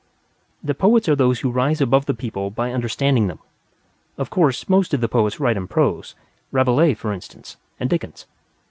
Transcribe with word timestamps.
The 0.63 0.73
Poets 0.73 1.07
are 1.07 1.15
those 1.15 1.41
who 1.41 1.51
rise 1.51 1.79
above 1.79 2.07
the 2.07 2.15
people 2.15 2.49
by 2.49 2.71
understanding 2.71 3.27
them. 3.27 3.37
Of 4.17 4.31
course, 4.31 4.67
most 4.67 4.95
of 4.95 4.99
the 5.01 5.07
Poets 5.07 5.39
wrote 5.39 5.57
in 5.57 5.67
prose 5.67 6.15
Rabelais, 6.51 6.95
for 6.95 7.13
instance, 7.13 7.57
and 7.79 7.87
Dickens. 7.87 8.25